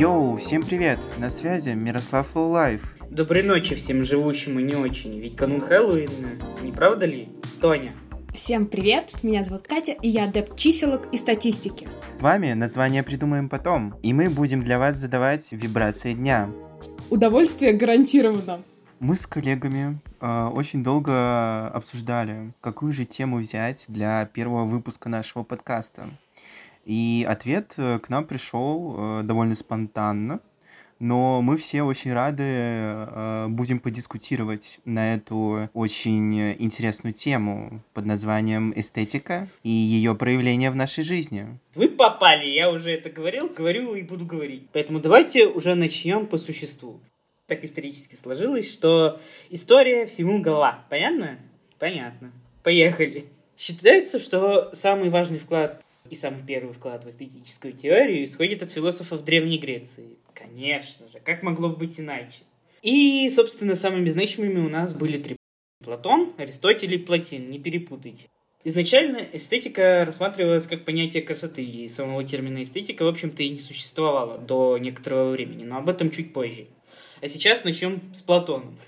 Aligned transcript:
Йоу, 0.00 0.38
всем 0.38 0.62
привет! 0.62 0.98
На 1.18 1.28
связи 1.28 1.74
Мирослав 1.74 2.34
Лоулайф. 2.34 2.80
Доброй 3.10 3.42
ночи 3.42 3.74
всем 3.74 4.02
живущим 4.02 4.58
и 4.58 4.62
не 4.62 4.74
очень, 4.74 5.20
ведь 5.20 5.36
канун 5.36 5.60
Хэллоуина, 5.60 6.38
не 6.62 6.72
правда 6.72 7.04
ли, 7.04 7.28
Тоня? 7.60 7.92
Всем 8.32 8.64
привет, 8.64 9.22
меня 9.22 9.44
зовут 9.44 9.68
Катя, 9.68 9.92
и 9.92 10.08
я 10.08 10.24
адепт 10.24 10.56
чиселок 10.56 11.02
и 11.12 11.18
статистики. 11.18 11.86
С 12.18 12.22
вами 12.22 12.54
название 12.54 13.02
придумаем 13.02 13.50
потом, 13.50 13.94
и 14.02 14.14
мы 14.14 14.30
будем 14.30 14.62
для 14.62 14.78
вас 14.78 14.96
задавать 14.96 15.48
вибрации 15.52 16.14
дня. 16.14 16.48
Удовольствие 17.10 17.74
гарантировано. 17.74 18.62
Мы 19.00 19.16
с 19.16 19.26
коллегами 19.26 19.98
э, 20.22 20.46
очень 20.46 20.82
долго 20.82 21.68
обсуждали, 21.68 22.54
какую 22.62 22.94
же 22.94 23.04
тему 23.04 23.36
взять 23.36 23.84
для 23.86 24.24
первого 24.24 24.64
выпуска 24.64 25.10
нашего 25.10 25.42
подкаста. 25.42 26.08
И 26.84 27.26
ответ 27.28 27.74
э, 27.76 27.98
к 27.98 28.08
нам 28.08 28.26
пришел 28.26 28.96
э, 28.96 29.22
довольно 29.24 29.54
спонтанно, 29.54 30.40
но 30.98 31.40
мы 31.40 31.56
все 31.56 31.82
очень 31.82 32.12
рады 32.12 32.42
э, 32.44 33.46
будем 33.48 33.80
подискутировать 33.80 34.80
на 34.84 35.14
эту 35.14 35.70
очень 35.72 36.52
интересную 36.62 37.12
тему 37.12 37.82
под 37.94 38.06
названием 38.06 38.72
эстетика 38.76 39.48
и 39.62 39.70
ее 39.70 40.14
проявление 40.14 40.70
в 40.70 40.76
нашей 40.76 41.04
жизни. 41.04 41.58
Вы 41.74 41.88
попали, 41.88 42.46
я 42.48 42.70
уже 42.70 42.90
это 42.92 43.10
говорил, 43.10 43.48
говорю 43.48 43.94
и 43.94 44.02
буду 44.02 44.24
говорить. 44.24 44.68
Поэтому 44.72 45.00
давайте 45.00 45.46
уже 45.46 45.74
начнем 45.74 46.26
по 46.26 46.36
существу. 46.36 47.00
Так 47.46 47.64
исторически 47.64 48.14
сложилось, 48.14 48.72
что 48.72 49.20
история 49.48 50.06
всему 50.06 50.40
голова. 50.40 50.84
Понятно? 50.88 51.38
Понятно. 51.78 52.30
Поехали. 52.62 53.26
Считается, 53.58 54.18
что 54.18 54.70
самый 54.72 55.10
важный 55.10 55.38
вклад 55.38 55.82
и 56.10 56.16
самый 56.16 56.44
первый 56.44 56.74
вклад 56.74 57.04
в 57.04 57.08
эстетическую 57.08 57.72
теорию 57.72 58.24
исходит 58.24 58.62
от 58.62 58.72
философов 58.72 59.24
Древней 59.24 59.58
Греции. 59.58 60.18
Конечно 60.34 61.08
же, 61.08 61.20
как 61.20 61.44
могло 61.44 61.68
быть 61.68 62.00
иначе? 62.00 62.42
И, 62.82 63.28
собственно, 63.28 63.76
самыми 63.76 64.10
значимыми 64.10 64.58
у 64.58 64.68
нас 64.68 64.92
были 64.92 65.18
три. 65.18 65.36
Платон, 65.84 66.34
Аристотель 66.36 66.94
и 66.94 66.98
Платин, 66.98 67.48
не 67.48 67.58
перепутайте. 67.58 68.28
Изначально 68.64 69.26
эстетика 69.32 70.04
рассматривалась 70.04 70.66
как 70.66 70.84
понятие 70.84 71.22
красоты, 71.22 71.62
и 71.62 71.88
самого 71.88 72.24
термина 72.24 72.62
эстетика, 72.62 73.04
в 73.04 73.08
общем-то, 73.08 73.42
и 73.42 73.48
не 73.48 73.58
существовало 73.58 74.36
до 74.36 74.76
некоторого 74.78 75.30
времени, 75.30 75.64
но 75.64 75.78
об 75.78 75.88
этом 75.88 76.10
чуть 76.10 76.32
позже. 76.32 76.66
А 77.22 77.28
сейчас 77.28 77.64
начнем 77.64 78.02
с 78.12 78.20
Платоном. 78.20 78.78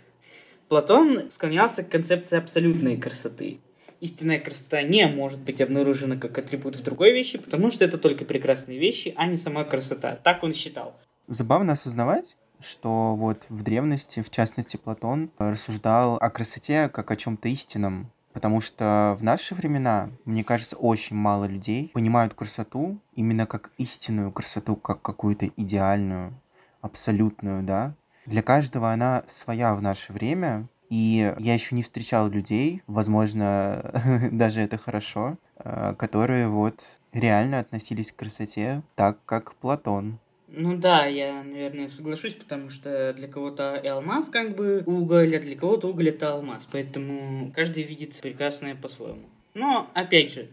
Платон 0.68 1.30
склонялся 1.30 1.84
к 1.84 1.90
концепции 1.90 2.36
абсолютной 2.36 2.96
красоты 2.96 3.60
истинная 4.02 4.40
красота 4.40 4.82
не 4.82 5.06
может 5.06 5.40
быть 5.40 5.60
обнаружена 5.60 6.16
как 6.16 6.36
атрибут 6.36 6.76
в 6.76 6.82
другой 6.82 7.12
вещи, 7.12 7.38
потому 7.38 7.70
что 7.70 7.84
это 7.84 7.98
только 7.98 8.24
прекрасные 8.24 8.78
вещи, 8.78 9.14
а 9.16 9.26
не 9.26 9.36
сама 9.36 9.64
красота. 9.64 10.16
Так 10.16 10.42
он 10.42 10.52
считал. 10.52 10.94
Забавно 11.28 11.74
осознавать, 11.74 12.36
что 12.60 13.14
вот 13.14 13.44
в 13.48 13.62
древности, 13.62 14.20
в 14.20 14.30
частности 14.30 14.76
Платон, 14.76 15.30
рассуждал 15.38 16.16
о 16.16 16.30
красоте 16.30 16.88
как 16.88 17.12
о 17.12 17.16
чем-то 17.16 17.48
истинном. 17.48 18.12
Потому 18.32 18.60
что 18.60 19.16
в 19.20 19.22
наши 19.22 19.54
времена, 19.54 20.10
мне 20.24 20.42
кажется, 20.42 20.76
очень 20.76 21.14
мало 21.14 21.44
людей 21.44 21.90
понимают 21.94 22.34
красоту 22.34 22.98
именно 23.14 23.46
как 23.46 23.70
истинную 23.78 24.32
красоту, 24.32 24.74
как 24.74 25.00
какую-то 25.02 25.46
идеальную, 25.56 26.32
абсолютную, 26.80 27.62
да. 27.62 27.94
Для 28.26 28.42
каждого 28.42 28.90
она 28.90 29.22
своя 29.28 29.74
в 29.74 29.82
наше 29.82 30.12
время, 30.12 30.68
и 30.92 31.32
я 31.38 31.54
еще 31.54 31.74
не 31.74 31.82
встречал 31.82 32.28
людей, 32.28 32.82
возможно, 32.86 34.28
даже 34.30 34.60
это 34.60 34.76
хорошо, 34.76 35.38
э, 35.56 35.94
которые 35.96 36.48
вот 36.48 36.82
реально 37.14 37.60
относились 37.60 38.12
к 38.12 38.16
красоте 38.16 38.82
так, 38.94 39.16
как 39.24 39.54
Платон. 39.54 40.18
Ну 40.48 40.76
да, 40.76 41.06
я, 41.06 41.42
наверное, 41.42 41.88
соглашусь, 41.88 42.34
потому 42.34 42.68
что 42.68 43.14
для 43.14 43.26
кого-то 43.26 43.76
и 43.76 43.86
алмаз 43.86 44.28
как 44.28 44.54
бы 44.54 44.82
уголь, 44.84 45.34
а 45.34 45.40
для 45.40 45.56
кого-то 45.56 45.88
уголь 45.88 46.10
это 46.10 46.34
алмаз. 46.34 46.68
Поэтому 46.70 47.50
каждый 47.56 47.84
видит 47.84 48.20
прекрасное 48.20 48.74
по-своему. 48.74 49.24
Но, 49.54 49.88
опять 49.94 50.34
же, 50.34 50.50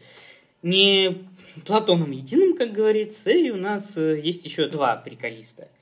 не 0.64 1.28
Платоном 1.66 2.12
единым, 2.12 2.56
как 2.56 2.72
говорится, 2.72 3.30
и 3.30 3.50
у 3.50 3.58
нас 3.58 3.98
э, 3.98 4.22
есть 4.24 4.46
еще 4.46 4.70
два 4.70 4.96
приколиста– 4.96 5.68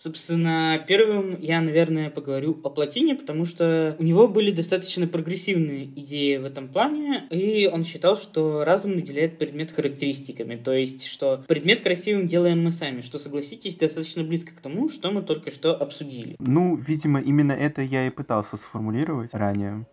Собственно, 0.00 0.82
первым 0.88 1.38
я, 1.40 1.60
наверное, 1.60 2.08
поговорю 2.08 2.58
о 2.64 2.70
Платине, 2.70 3.14
потому 3.14 3.44
что 3.44 3.96
у 3.98 4.02
него 4.02 4.28
были 4.28 4.50
достаточно 4.50 5.06
прогрессивные 5.06 5.84
идеи 5.84 6.38
в 6.38 6.46
этом 6.46 6.68
плане, 6.68 7.26
и 7.28 7.68
он 7.70 7.84
считал, 7.84 8.16
что 8.16 8.64
разум 8.64 8.94
наделяет 8.94 9.36
предмет 9.36 9.70
характеристиками, 9.70 10.56
то 10.56 10.72
есть, 10.72 11.04
что 11.04 11.44
предмет 11.46 11.82
красивым 11.82 12.26
делаем 12.26 12.64
мы 12.64 12.72
сами, 12.72 13.02
что, 13.02 13.18
согласитесь, 13.18 13.76
достаточно 13.76 14.24
близко 14.24 14.56
к 14.56 14.62
тому, 14.62 14.88
что 14.88 15.10
мы 15.10 15.20
только 15.20 15.50
что 15.50 15.76
обсудили. 15.76 16.36
Ну, 16.38 16.76
видимо, 16.76 17.20
именно 17.20 17.52
это 17.52 17.82
я 17.82 18.06
и 18.06 18.10
пытался 18.10 18.56
сформулировать 18.56 19.34
ранее. 19.34 19.84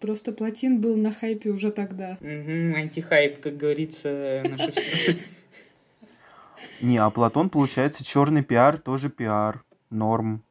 Просто 0.00 0.32
Платин 0.32 0.80
был 0.80 0.96
на 0.96 1.12
хайпе 1.12 1.50
уже 1.50 1.70
тогда. 1.70 2.16
Угу, 2.22 2.74
антихайп, 2.74 3.40
как 3.40 3.58
говорится, 3.58 4.42
наше 4.48 4.72
все. 4.72 5.18
Не, 6.80 6.98
а 6.98 7.10
Платон, 7.10 7.50
получается, 7.50 8.04
черный 8.04 8.42
пиар 8.42 8.78
тоже 8.78 9.10
пиар. 9.10 9.64
Норм. 9.90 10.42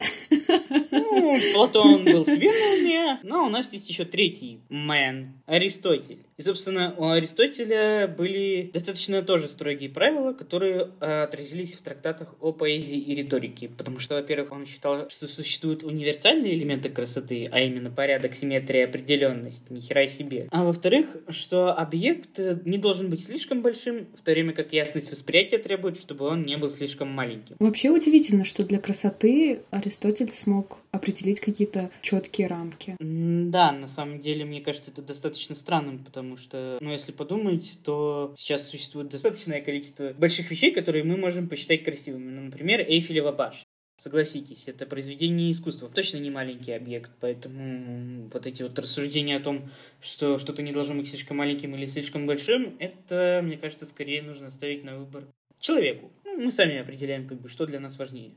Ну, 1.20 1.38
Платон 1.52 2.04
был 2.04 2.24
себе 2.26 2.50
на 2.50 2.74
уме, 2.74 3.20
но 3.22 3.46
у 3.46 3.48
нас 3.48 3.72
есть 3.72 3.88
еще 3.88 4.04
третий 4.04 4.60
мэн, 4.68 5.28
Аристотель. 5.46 6.24
И, 6.36 6.42
собственно, 6.42 6.94
у 6.96 7.08
Аристотеля 7.10 8.08
были 8.08 8.70
достаточно 8.72 9.22
тоже 9.22 9.48
строгие 9.48 9.88
правила, 9.88 10.32
которые 10.32 10.90
э, 11.00 11.22
отразились 11.22 11.74
в 11.74 11.82
трактатах 11.82 12.34
о 12.40 12.52
поэзии 12.52 12.98
и 12.98 13.14
риторике. 13.14 13.68
Потому 13.68 14.00
что, 14.00 14.16
во-первых, 14.16 14.50
он 14.50 14.66
считал, 14.66 15.08
что 15.10 15.28
существуют 15.28 15.84
универсальные 15.84 16.54
элементы 16.54 16.88
красоты, 16.88 17.48
а 17.52 17.60
именно 17.60 17.90
порядок, 17.90 18.34
симметрия, 18.34 18.86
определенность, 18.86 19.70
ни 19.70 19.78
хера 19.78 20.08
себе. 20.08 20.48
А 20.50 20.64
во-вторых, 20.64 21.16
что 21.28 21.72
объект 21.72 22.38
не 22.64 22.78
должен 22.78 23.10
быть 23.10 23.22
слишком 23.22 23.62
большим, 23.62 24.06
в 24.18 24.22
то 24.22 24.32
время 24.32 24.52
как 24.52 24.72
ясность 24.72 25.10
восприятия 25.12 25.58
требует, 25.58 25.98
чтобы 26.00 26.26
он 26.26 26.42
не 26.42 26.56
был 26.56 26.70
слишком 26.70 27.08
маленьким. 27.08 27.54
Вообще 27.60 27.90
удивительно, 27.90 28.44
что 28.44 28.64
для 28.64 28.80
красоты 28.80 29.60
Аристотель 29.70 30.32
смог 30.32 30.78
определить 30.94 31.40
какие-то 31.40 31.90
четкие 32.00 32.46
рамки. 32.46 32.96
Да, 32.98 33.72
на 33.72 33.88
самом 33.88 34.20
деле, 34.20 34.44
мне 34.44 34.60
кажется, 34.60 34.90
это 34.90 35.02
достаточно 35.02 35.54
странным, 35.54 36.04
потому 36.04 36.36
что, 36.36 36.78
ну, 36.80 36.92
если 36.92 37.12
подумать, 37.12 37.80
то 37.84 38.34
сейчас 38.36 38.68
существует 38.68 39.08
достаточное 39.08 39.60
количество 39.60 40.12
больших 40.12 40.50
вещей, 40.50 40.72
которые 40.72 41.04
мы 41.04 41.16
можем 41.16 41.48
посчитать 41.48 41.84
красивыми. 41.84 42.30
Ну, 42.30 42.42
например, 42.42 42.80
Эйфелева 42.80 43.32
башня. 43.32 43.64
Согласитесь, 43.96 44.68
это 44.68 44.86
произведение 44.86 45.52
искусства, 45.52 45.88
точно 45.88 46.18
не 46.18 46.28
маленький 46.28 46.72
объект, 46.72 47.12
поэтому 47.20 48.28
вот 48.32 48.44
эти 48.44 48.64
вот 48.64 48.76
рассуждения 48.76 49.36
о 49.36 49.40
том, 49.40 49.70
что 50.00 50.38
что-то 50.38 50.62
не 50.62 50.72
должно 50.72 50.96
быть 50.96 51.08
слишком 51.08 51.36
маленьким 51.36 51.76
или 51.76 51.86
слишком 51.86 52.26
большим, 52.26 52.74
это, 52.80 53.40
мне 53.44 53.56
кажется, 53.56 53.86
скорее 53.86 54.22
нужно 54.22 54.50
ставить 54.50 54.82
на 54.82 54.98
выбор 54.98 55.28
человеку. 55.60 56.10
Ну, 56.24 56.42
мы 56.42 56.50
сами 56.50 56.78
определяем, 56.78 57.28
как 57.28 57.40
бы, 57.40 57.48
что 57.48 57.66
для 57.66 57.78
нас 57.78 57.96
важнее. 57.96 58.32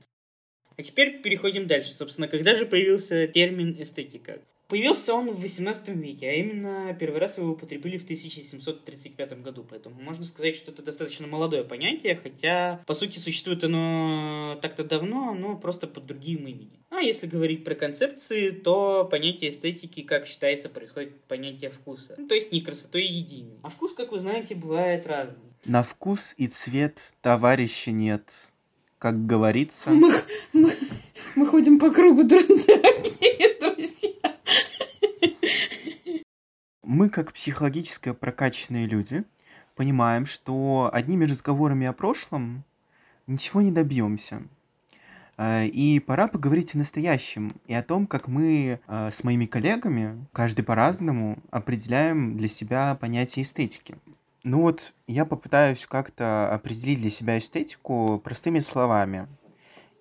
А 0.78 0.84
теперь 0.84 1.22
переходим 1.22 1.66
дальше. 1.66 1.92
Собственно, 1.92 2.28
когда 2.28 2.54
же 2.54 2.68
появился 2.68 3.26
термин 3.28 3.76
эстетика? 3.80 4.40
Появился 4.68 5.14
он 5.14 5.32
в 5.32 5.40
18 5.40 5.88
веке, 5.96 6.30
а 6.30 6.34
именно 6.34 6.96
первый 7.00 7.22
раз 7.22 7.38
его 7.38 7.52
употребили 7.52 7.98
в 7.98 8.04
1735 8.04 9.42
году, 9.42 9.66
поэтому 9.68 10.00
можно 10.02 10.26
сказать, 10.26 10.58
что 10.58 10.72
это 10.72 10.84
достаточно 10.84 11.26
молодое 11.26 11.64
понятие, 11.64 12.20
хотя, 12.22 12.84
по 12.86 12.94
сути, 12.94 13.18
существует 13.18 13.64
оно 13.64 14.60
так-то 14.62 14.84
давно, 14.84 15.34
но 15.34 15.58
просто 15.58 15.88
под 15.88 16.06
другим 16.06 16.46
именем. 16.48 16.84
А 16.90 17.00
если 17.00 17.28
говорить 17.28 17.64
про 17.64 17.76
концепции, 17.76 18.50
то 18.50 19.08
понятие 19.10 19.52
эстетики, 19.52 20.02
как 20.02 20.28
считается, 20.28 20.68
происходит 20.68 21.24
понятие 21.24 21.70
вкуса. 21.70 22.16
Ну, 22.18 22.28
то 22.28 22.36
есть 22.36 22.52
не 22.52 22.62
красотой 22.62 23.06
единой. 23.06 23.60
А 23.64 23.70
вкус, 23.70 23.94
как 23.94 24.12
вы 24.12 24.20
знаете, 24.20 24.54
бывает 24.54 25.08
разный. 25.08 25.54
На 25.64 25.82
вкус 25.82 26.34
и 26.38 26.48
цвет 26.48 27.00
товарища 27.22 27.92
нет 27.92 28.30
как 29.00 29.26
говорится. 29.26 29.92
Мы, 29.92 30.14
мы, 30.54 30.74
мы 31.36 31.48
ходим 31.48 31.80
по 31.80 31.92
кругу, 31.92 32.24
дорогие 32.24 33.60
друзья. 33.60 34.38
Мы, 36.84 37.10
как 37.10 37.34
психологически 37.34 38.14
прокачанные 38.14 38.88
люди, 38.88 39.24
понимаем, 39.76 40.26
что 40.26 40.90
одними 40.92 41.26
разговорами 41.26 41.86
о 41.86 41.94
прошлом 41.94 42.64
ничего 43.28 43.62
не 43.62 43.72
добьемся. 43.72 44.42
Э, 45.38 45.68
и 45.68 46.00
пора 46.00 46.28
поговорить 46.28 46.74
о 46.74 46.80
настоящем 46.80 47.56
и 47.68 47.74
о 47.74 47.84
том, 47.84 48.08
как 48.08 48.28
мы 48.28 48.80
э, 48.88 49.12
с 49.14 49.24
моими 49.24 49.46
коллегами, 49.46 50.26
каждый 50.32 50.64
по-разному, 50.64 51.38
определяем 51.52 52.38
для 52.38 52.48
себя 52.48 52.96
понятие 52.96 53.44
эстетики. 53.44 53.98
Ну 54.44 54.62
вот 54.62 54.94
я 55.08 55.26
попытаюсь 55.26 55.86
как-то 55.86 56.54
определить 56.54 57.02
для 57.02 57.10
себя 57.10 57.38
эстетику 57.38 58.22
простыми 58.24 58.60
словами. 58.60 59.28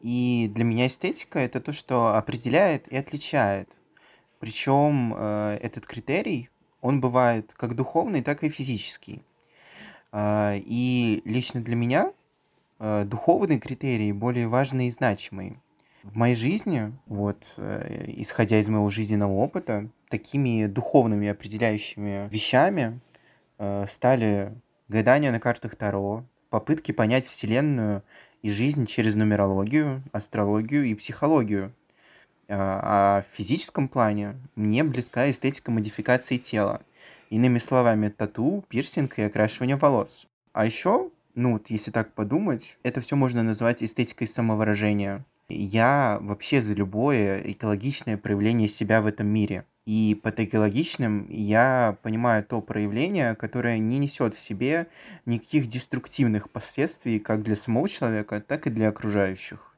И 0.00 0.50
для 0.54 0.64
меня 0.64 0.86
эстетика 0.86 1.38
это 1.38 1.60
то, 1.60 1.72
что 1.72 2.14
определяет 2.14 2.86
и 2.88 2.96
отличает. 2.96 3.68
Причем 4.38 5.14
э, 5.16 5.58
этот 5.62 5.86
критерий, 5.86 6.50
он 6.80 7.00
бывает 7.00 7.52
как 7.54 7.74
духовный, 7.74 8.22
так 8.22 8.44
и 8.44 8.50
физический. 8.50 9.22
Э, 10.12 10.58
и 10.58 11.22
лично 11.24 11.60
для 11.60 11.74
меня 11.74 12.12
э, 12.78 13.04
духовный 13.04 13.58
критерий 13.58 14.12
более 14.12 14.48
важный 14.48 14.88
и 14.88 14.90
значимый. 14.90 15.58
В 16.02 16.14
моей 16.16 16.36
жизни, 16.36 16.92
вот, 17.06 17.42
э, 17.56 18.04
исходя 18.18 18.60
из 18.60 18.68
моего 18.68 18.90
жизненного 18.90 19.32
опыта, 19.32 19.88
такими 20.08 20.66
духовными 20.66 21.26
определяющими 21.26 22.28
вещами 22.30 23.00
стали 23.88 24.52
гадания 24.88 25.32
на 25.32 25.40
картах 25.40 25.76
Таро, 25.76 26.24
попытки 26.50 26.92
понять 26.92 27.26
Вселенную 27.26 28.02
и 28.42 28.50
жизнь 28.50 28.86
через 28.86 29.14
нумерологию, 29.14 30.02
астрологию 30.12 30.84
и 30.84 30.94
психологию. 30.94 31.72
А, 32.48 33.18
а 33.18 33.22
в 33.22 33.36
физическом 33.36 33.88
плане 33.88 34.36
мне 34.54 34.84
близка 34.84 35.30
эстетика 35.30 35.70
модификации 35.70 36.38
тела. 36.38 36.82
Иными 37.28 37.58
словами, 37.58 38.08
тату, 38.08 38.64
пирсинг 38.68 39.18
и 39.18 39.22
окрашивание 39.22 39.76
волос. 39.76 40.28
А 40.52 40.64
еще, 40.64 41.10
ну, 41.34 41.54
вот 41.54 41.70
если 41.70 41.90
так 41.90 42.12
подумать, 42.14 42.78
это 42.84 43.00
все 43.00 43.16
можно 43.16 43.42
назвать 43.42 43.82
эстетикой 43.82 44.28
самовыражения. 44.28 45.24
Я 45.48 46.18
вообще 46.20 46.60
за 46.60 46.74
любое 46.74 47.40
экологичное 47.40 48.16
проявление 48.16 48.68
себя 48.68 49.02
в 49.02 49.06
этом 49.06 49.26
мире. 49.26 49.64
И 49.86 50.18
под 50.20 50.40
экологичным 50.40 51.28
я 51.30 51.96
понимаю 52.02 52.44
то 52.44 52.60
проявление, 52.60 53.36
которое 53.36 53.78
не 53.78 53.98
несет 53.98 54.34
в 54.34 54.40
себе 54.40 54.88
никаких 55.26 55.68
деструктивных 55.68 56.50
последствий 56.50 57.20
как 57.20 57.44
для 57.44 57.54
самого 57.54 57.88
человека, 57.88 58.40
так 58.40 58.66
и 58.66 58.70
для 58.70 58.88
окружающих. 58.88 59.76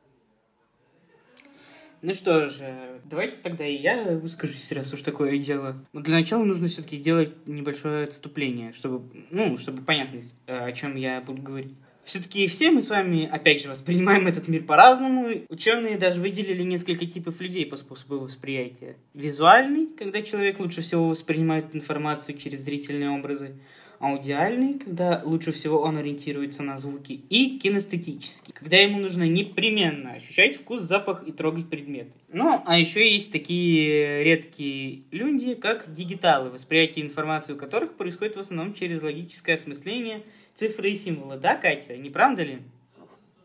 Ну 2.01 2.15
что 2.15 2.49
же, 2.49 3.01
давайте 3.05 3.39
тогда 3.43 3.67
и 3.67 3.77
я 3.77 4.05
выскажусь, 4.17 4.71
раз 4.73 4.95
уж 4.95 5.03
такое 5.03 5.37
дело. 5.39 5.85
Но 5.93 6.01
для 6.01 6.15
начала 6.15 6.45
нужно 6.45 6.69
все-таки 6.69 6.97
сделать 6.97 7.47
небольшое 7.47 8.05
отступление, 8.05 8.73
чтобы, 8.73 9.27
ну, 9.31 9.59
чтобы 9.59 9.83
понятно, 9.83 10.21
о 10.47 10.73
чем 10.73 10.95
я 10.97 11.21
буду 11.21 11.43
говорить. 11.43 11.77
Все-таки 12.09 12.47
все 12.47 12.71
мы 12.71 12.81
с 12.81 12.89
вами, 12.89 13.29
опять 13.31 13.61
же, 13.61 13.69
воспринимаем 13.69 14.27
этот 14.27 14.49
мир 14.49 14.63
по-разному. 14.63 15.43
Ученые 15.51 15.99
даже 15.99 16.23
выделили 16.23 16.63
несколько 16.63 17.05
типов 17.05 17.39
людей 17.39 17.67
по 17.67 17.77
способу 17.77 18.19
восприятия. 18.19 18.97
Визуальный, 19.13 19.89
когда 19.89 20.23
человек 20.23 20.59
лучше 20.59 20.81
всего 20.81 21.07
воспринимает 21.07 21.77
информацию 21.77 22.39
через 22.39 22.61
зрительные 22.61 23.11
образы. 23.11 23.59
Аудиальный, 23.99 24.79
когда 24.79 25.23
лучше 25.25 25.53
всего 25.53 25.81
он 25.81 25.97
ориентируется 25.97 26.62
на 26.62 26.77
звуки. 26.77 27.21
И 27.29 27.59
кинестетический, 27.59 28.53
когда 28.53 28.77
ему 28.77 28.99
нужно 28.99 29.25
непременно 29.25 30.12
ощущать 30.12 30.56
вкус, 30.56 30.83
запах 30.83 31.27
и 31.27 31.33
трогать 31.33 31.69
предметы. 31.69 32.12
Ну, 32.33 32.62
а 32.65 32.79
еще 32.79 33.12
есть 33.12 33.33
такие 33.33 34.23
редкие 34.23 35.03
люди, 35.11 35.55
как 35.55 35.93
дигиталы, 35.93 36.50
восприятие 36.50 37.05
информации 37.05 37.55
у 37.55 37.56
которых 37.56 37.95
происходит 37.95 38.37
в 38.37 38.41
основном 38.41 38.75
через 38.75 39.03
логическое 39.03 39.55
осмысление– 39.55 40.23
цифры 40.59 40.91
и 40.91 40.97
символы, 40.97 41.37
да, 41.37 41.55
Катя? 41.55 41.97
Не 41.97 42.11
правда 42.11 42.43
ли? 42.43 42.59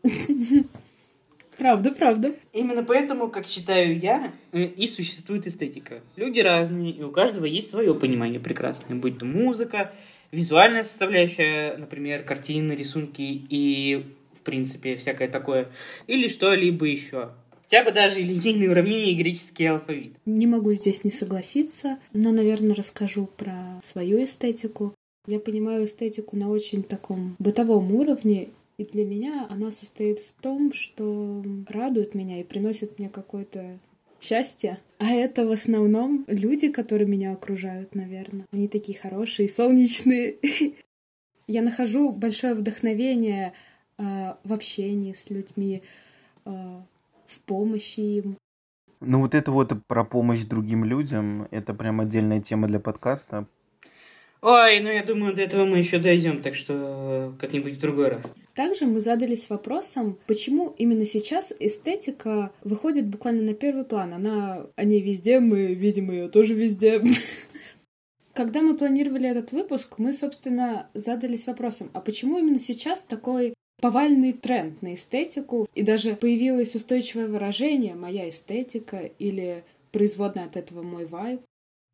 Правда, 1.56 1.92
правда. 1.92 2.34
Именно 2.52 2.82
поэтому, 2.82 3.30
как 3.30 3.46
считаю 3.46 3.96
я, 3.96 4.32
э, 4.50 4.64
и 4.64 4.88
существует 4.88 5.46
эстетика. 5.46 6.00
Люди 6.16 6.40
разные, 6.40 6.90
и 6.90 7.00
у 7.04 7.12
каждого 7.12 7.44
есть 7.44 7.70
свое 7.70 7.94
понимание 7.94 8.40
прекрасное, 8.40 8.96
будь 8.96 9.18
то 9.18 9.24
музыка, 9.24 9.92
визуальная 10.32 10.82
составляющая, 10.82 11.76
например, 11.76 12.22
картины, 12.24 12.72
рисунки 12.72 13.22
и, 13.22 14.04
в 14.38 14.40
принципе, 14.40 14.96
всякое 14.96 15.28
такое, 15.28 15.68
или 16.06 16.28
что-либо 16.28 16.86
еще. 16.86 17.30
Хотя 17.64 17.84
бы 17.84 17.92
даже 17.92 18.20
линейные 18.20 18.70
уравнения 18.70 19.12
и 19.12 19.16
греческий 19.16 19.66
алфавит. 19.66 20.14
Не 20.26 20.46
могу 20.46 20.72
здесь 20.74 21.02
не 21.02 21.10
согласиться, 21.10 21.98
но, 22.12 22.30
наверное, 22.30 22.74
расскажу 22.74 23.28
про 23.36 23.80
свою 23.84 24.22
эстетику. 24.24 24.94
Я 25.26 25.40
понимаю 25.40 25.86
эстетику 25.86 26.36
на 26.36 26.50
очень 26.50 26.82
таком 26.82 27.36
бытовом 27.38 27.92
уровне, 27.92 28.50
и 28.76 28.84
для 28.84 29.04
меня 29.04 29.46
она 29.48 29.70
состоит 29.70 30.18
в 30.18 30.42
том, 30.42 30.72
что 30.72 31.42
радует 31.68 32.14
меня 32.14 32.40
и 32.40 32.44
приносит 32.44 32.98
мне 32.98 33.08
какое-то 33.08 33.78
счастье. 34.24 34.80
А 34.98 35.10
это 35.10 35.46
в 35.46 35.50
основном 35.50 36.24
люди, 36.28 36.68
которые 36.68 37.06
меня 37.06 37.32
окружают, 37.32 37.94
наверное. 37.94 38.46
Они 38.52 38.68
такие 38.68 38.98
хорошие, 38.98 39.48
солнечные. 39.48 40.36
Я 41.46 41.62
нахожу 41.62 42.10
большое 42.10 42.54
вдохновение 42.54 43.52
э, 43.98 44.34
в 44.44 44.52
общении 44.52 45.12
с 45.12 45.28
людьми, 45.28 45.82
э, 46.46 46.50
в 46.50 47.40
помощи 47.44 48.00
им. 48.00 48.38
Ну 49.00 49.20
вот 49.20 49.34
это 49.34 49.50
вот 49.50 49.74
про 49.86 50.04
помощь 50.04 50.44
другим 50.44 50.84
людям, 50.84 51.46
это 51.50 51.74
прям 51.74 52.00
отдельная 52.00 52.40
тема 52.40 52.66
для 52.66 52.80
подкаста, 52.80 53.46
Ой, 54.46 54.78
ну 54.80 54.90
я 54.90 55.02
думаю, 55.02 55.34
до 55.34 55.40
этого 55.40 55.64
мы 55.64 55.78
еще 55.78 55.98
дойдем, 55.98 56.42
так 56.42 56.54
что 56.54 57.34
как-нибудь 57.40 57.72
в 57.72 57.80
другой 57.80 58.08
раз. 58.08 58.34
Также 58.54 58.84
мы 58.84 59.00
задались 59.00 59.48
вопросом, 59.48 60.18
почему 60.26 60.74
именно 60.76 61.06
сейчас 61.06 61.50
эстетика 61.58 62.52
выходит 62.62 63.06
буквально 63.06 63.40
на 63.40 63.54
первый 63.54 63.84
план. 63.84 64.12
Она, 64.12 64.66
они 64.76 65.00
везде, 65.00 65.40
мы 65.40 65.72
видим 65.72 66.10
ее 66.10 66.28
тоже 66.28 66.52
везде. 66.52 67.00
Когда 68.34 68.60
мы 68.60 68.76
планировали 68.76 69.30
этот 69.30 69.52
выпуск, 69.52 69.94
мы, 69.96 70.12
собственно, 70.12 70.90
задались 70.92 71.46
вопросом, 71.46 71.88
а 71.94 72.02
почему 72.02 72.38
именно 72.38 72.58
сейчас 72.58 73.02
такой 73.02 73.54
повальный 73.80 74.34
тренд 74.34 74.82
на 74.82 74.92
эстетику, 74.92 75.66
и 75.74 75.82
даже 75.82 76.16
появилось 76.16 76.74
устойчивое 76.74 77.28
выражение 77.28 77.94
«моя 77.94 78.28
эстетика» 78.28 79.10
или 79.18 79.64
производная 79.90 80.44
от 80.44 80.58
этого 80.58 80.82
мой 80.82 81.06
вайб. 81.06 81.40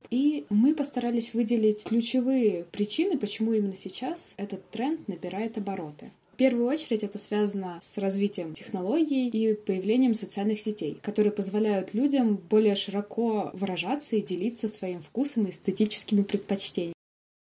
И 0.09 0.47
мы 0.49 0.75
постарались 0.75 1.35
выделить 1.35 1.85
ключевые 1.85 2.65
причины, 2.73 3.19
почему 3.19 3.53
именно 3.53 3.75
сейчас 3.75 4.35
этот 4.37 4.69
тренд 4.71 5.07
набирает 5.09 5.59
обороты. 5.59 6.11
В 6.33 6.37
первую 6.37 6.69
очередь 6.69 7.05
это 7.05 7.19
связано 7.19 7.79
с 7.83 7.99
развитием 7.99 8.55
технологий 8.55 9.29
и 9.29 9.55
появлением 9.55 10.15
социальных 10.15 10.61
сетей, 10.61 10.99
которые 11.03 11.33
позволяют 11.33 11.93
людям 11.93 12.37
более 12.37 12.77
широко 12.77 13.51
выражаться 13.53 14.17
и 14.17 14.23
делиться 14.23 14.67
своим 14.67 15.03
вкусом 15.03 15.45
и 15.47 15.51
эстетическими 15.51 16.23
предпочтениями. 16.23 16.95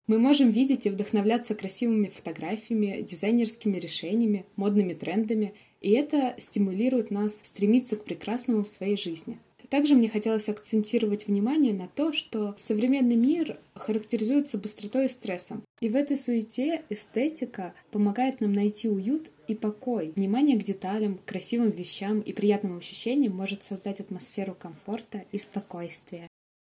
Мы 0.08 0.18
можем 0.18 0.50
видеть 0.50 0.86
и 0.86 0.90
вдохновляться 0.90 1.54
красивыми 1.54 2.08
фотографиями, 2.08 3.00
дизайнерскими 3.02 3.76
решениями, 3.76 4.44
модными 4.56 4.92
трендами, 4.92 5.54
и 5.80 5.92
это 5.92 6.34
стимулирует 6.38 7.12
нас 7.12 7.38
стремиться 7.44 7.96
к 7.96 8.04
прекрасному 8.04 8.64
в 8.64 8.68
своей 8.68 8.96
жизни– 8.96 9.38
также 9.70 9.94
мне 9.94 10.10
хотелось 10.10 10.48
акцентировать 10.48 11.28
внимание 11.28 11.72
на 11.72 11.86
то, 11.86 12.12
что 12.12 12.54
современный 12.58 13.14
мир 13.14 13.56
характеризуется 13.74 14.58
быстротой 14.58 15.06
и 15.06 15.08
стрессом. 15.08 15.62
И 15.80 15.88
в 15.88 15.94
этой 15.94 16.16
суете 16.16 16.82
эстетика 16.90 17.72
помогает 17.92 18.40
нам 18.40 18.52
найти 18.52 18.88
уют 18.88 19.30
и 19.46 19.54
покой. 19.54 20.12
Внимание 20.16 20.58
к 20.58 20.64
деталям, 20.64 21.20
красивым 21.24 21.70
вещам 21.70 22.20
и 22.20 22.32
приятным 22.32 22.78
ощущениям 22.78 23.34
может 23.34 23.62
создать 23.62 24.00
атмосферу 24.00 24.56
комфорта 24.58 25.24
и 25.30 25.38
спокойствия. 25.38 26.26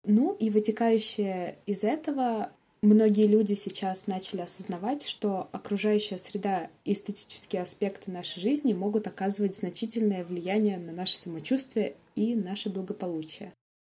Ну 0.04 0.34
и 0.34 0.50
вытекающее 0.50 1.60
из 1.68 1.84
этого 1.84 2.52
многие 2.82 3.28
люди 3.28 3.54
сейчас 3.54 4.08
начали 4.08 4.42
осознавать, 4.42 5.04
что 5.04 5.50
окружающая 5.52 6.18
среда 6.18 6.70
и 6.84 6.94
эстетические 6.94 7.62
аспекты 7.62 8.10
нашей 8.10 8.40
жизни 8.40 8.74
могут 8.74 9.06
оказывать 9.06 9.56
значительное 9.56 10.24
влияние 10.24 10.78
на 10.78 10.94
наше 10.94 11.18
самочувствие 11.18 11.96
и 12.18 12.36
наше 12.36 12.70
благополучие. 12.70 13.54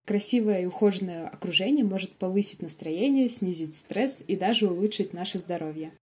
Красивое 0.06 0.62
и 0.62 0.66
ухоженное 0.66 1.28
окружение 1.28 1.84
может 1.84 2.16
повысить 2.16 2.62
настроение, 2.62 3.28
снизить 3.28 3.76
стресс 3.76 4.22
и 4.26 4.36
даже 4.36 4.68
улучшить 4.68 5.12
наше 5.12 5.38
здоровье. 5.38 5.92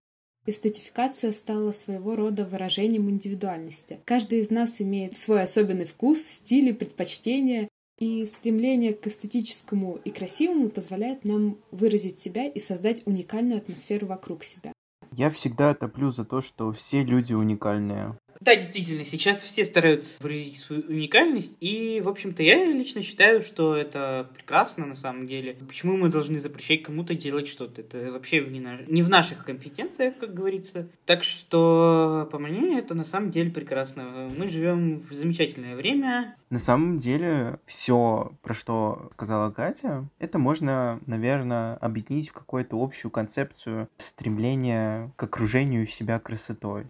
Эстетификация 0.46 1.32
стала 1.32 1.72
своего 1.72 2.14
рода 2.14 2.44
выражением 2.44 3.10
индивидуальности. 3.10 3.98
Каждый 4.04 4.40
из 4.40 4.50
нас 4.50 4.80
имеет 4.80 5.16
свой 5.16 5.42
особенный 5.42 5.84
вкус, 5.84 6.22
стиль 6.22 6.68
и 6.68 6.72
предпочтения, 6.72 7.68
и 7.98 8.24
стремление 8.26 8.94
к 8.94 9.06
эстетическому 9.06 9.98
и 10.04 10.10
красивому 10.10 10.68
позволяет 10.68 11.24
нам 11.24 11.58
выразить 11.70 12.18
себя 12.18 12.46
и 12.46 12.60
создать 12.60 13.02
уникальную 13.06 13.58
атмосферу 13.58 14.06
вокруг 14.06 14.44
себя. 14.44 14.72
Я 15.12 15.30
всегда 15.30 15.74
топлю 15.74 16.10
за 16.10 16.24
то, 16.24 16.40
что 16.42 16.72
все 16.72 17.02
люди 17.02 17.32
уникальные. 17.32 18.16
Да, 18.40 18.54
действительно, 18.56 19.04
сейчас 19.04 19.42
все 19.42 19.64
стараются 19.64 20.22
выразить 20.22 20.58
свою 20.58 20.82
уникальность, 20.82 21.56
и, 21.60 22.00
в 22.00 22.08
общем-то, 22.08 22.42
я 22.42 22.72
лично 22.72 23.02
считаю, 23.02 23.42
что 23.42 23.76
это 23.76 24.30
прекрасно 24.34 24.86
на 24.86 24.94
самом 24.94 25.26
деле. 25.26 25.54
Почему 25.66 25.96
мы 25.96 26.08
должны 26.08 26.38
запрещать 26.38 26.82
кому-то 26.82 27.14
делать 27.14 27.48
что-то? 27.48 27.80
Это 27.80 28.12
вообще 28.12 28.44
не, 28.44 28.60
на... 28.60 28.78
не 28.86 29.02
в 29.02 29.08
наших 29.08 29.44
компетенциях, 29.44 30.14
как 30.18 30.34
говорится. 30.34 30.88
Так 31.04 31.24
что, 31.24 32.28
по 32.30 32.38
мне, 32.38 32.78
это 32.78 32.94
на 32.94 33.04
самом 33.04 33.30
деле 33.30 33.50
прекрасно. 33.50 34.30
Мы 34.36 34.48
живем 34.48 35.00
в 35.00 35.12
замечательное 35.12 35.76
время. 35.76 36.36
На 36.50 36.58
самом 36.58 36.96
деле, 36.96 37.58
все, 37.66 38.32
про 38.42 38.54
что 38.54 39.10
сказала 39.14 39.50
Катя, 39.50 40.08
это 40.18 40.38
можно, 40.38 41.00
наверное, 41.06 41.74
объединить 41.76 42.28
в 42.28 42.34
какую-то 42.34 42.82
общую 42.82 43.10
концепцию 43.10 43.88
стремления 43.98 45.12
к 45.16 45.22
окружению 45.22 45.86
себя 45.86 46.18
красотой. 46.18 46.86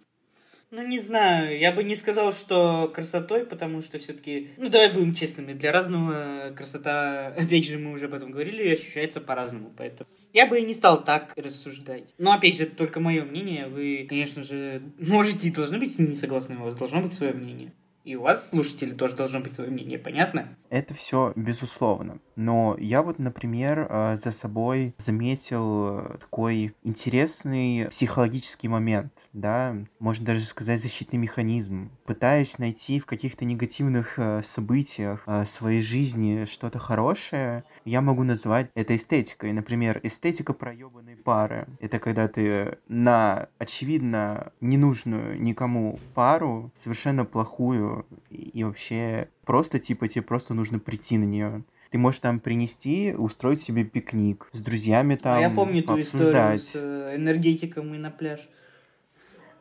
Ну, 0.69 0.85
не 0.85 0.99
знаю, 0.99 1.57
я 1.57 1.71
бы 1.71 1.81
не 1.83 1.95
сказал, 1.95 2.33
что 2.33 2.91
красотой, 2.93 3.45
потому 3.45 3.81
что 3.81 3.99
все-таки, 3.99 4.49
ну, 4.57 4.67
давай 4.67 4.93
будем 4.93 5.15
честными, 5.15 5.53
для 5.53 5.71
разного 5.71 6.53
красота, 6.57 7.27
опять 7.37 7.65
же, 7.65 7.77
мы 7.77 7.93
уже 7.93 8.05
об 8.05 8.13
этом 8.13 8.31
говорили, 8.31 8.73
ощущается 8.73 9.21
по-разному, 9.21 9.73
поэтому 9.77 10.09
я 10.33 10.45
бы 10.45 10.59
не 10.59 10.73
стал 10.73 11.05
так 11.05 11.31
рассуждать. 11.37 12.13
Но, 12.17 12.33
опять 12.33 12.57
же, 12.57 12.63
это 12.63 12.75
только 12.75 12.99
мое 12.99 13.23
мнение, 13.23 13.67
вы, 13.67 14.05
конечно 14.09 14.43
же, 14.43 14.81
можете 14.99 15.47
и 15.47 15.53
должны 15.53 15.79
быть 15.79 15.93
с 15.93 15.99
ним 15.99 16.09
не 16.09 16.15
согласны, 16.15 16.57
у 16.57 16.63
вас 16.63 16.75
должно 16.75 17.01
быть 17.01 17.13
свое 17.13 17.31
мнение. 17.31 17.71
И 18.07 18.15
у 18.15 18.21
вас, 18.21 18.51
слушатели, 18.51 18.93
тоже 18.93 19.17
должно 19.17 19.41
быть 19.41 19.53
свое 19.53 19.69
мнение, 19.69 19.99
понятно? 19.99 20.55
Это 20.69 20.93
все 20.93 21.33
безусловно. 21.35 22.19
Но 22.37 22.77
я 22.79 23.03
вот, 23.03 23.19
например, 23.19 23.85
э, 23.89 24.15
за 24.15 24.31
собой 24.31 24.93
заметил 24.95 25.99
э, 25.99 26.17
такой 26.17 26.73
интересный 26.83 27.87
психологический 27.89 28.69
момент, 28.69 29.11
да, 29.33 29.75
можно 29.99 30.25
даже 30.25 30.45
сказать 30.45 30.81
защитный 30.81 31.19
механизм. 31.19 31.91
Пытаясь 32.05 32.59
найти 32.59 33.01
в 33.01 33.05
каких-то 33.05 33.43
негативных 33.43 34.17
э, 34.17 34.41
событиях 34.41 35.27
своей 35.45 35.81
жизни 35.81 36.45
что-то 36.45 36.79
хорошее, 36.79 37.65
я 37.83 37.99
могу 37.99 38.23
назвать 38.23 38.69
это 38.73 38.95
эстетикой. 38.95 39.51
Например, 39.51 39.99
эстетика 40.03 40.53
проебанной 40.53 41.17
пары. 41.17 41.67
Это 41.81 41.99
когда 41.99 42.29
ты 42.29 42.77
на, 42.87 43.49
очевидно, 43.57 44.53
ненужную 44.61 45.41
никому 45.41 45.99
пару, 46.13 46.71
совершенно 46.73 47.25
плохую, 47.25 47.96
и 48.29 48.63
вообще 48.63 49.29
просто, 49.45 49.79
типа, 49.79 50.07
тебе 50.07 50.23
просто 50.23 50.53
нужно 50.53 50.79
прийти 50.79 51.17
на 51.17 51.23
нее. 51.23 51.63
Ты 51.89 51.97
можешь 51.97 52.19
там 52.19 52.39
принести, 52.39 53.13
устроить 53.13 53.61
себе 53.61 53.85
пикник 53.85 54.49
с 54.51 54.61
друзьями 54.61 55.15
там, 55.15 55.37
а 55.37 55.41
я 55.41 55.49
помню 55.49 55.83
ту 55.83 56.01
историю 56.01 56.59
с 56.59 56.71
э, 56.75 57.15
энергетиком 57.15 57.93
и 57.93 57.97
на 57.97 58.11
пляж. 58.11 58.41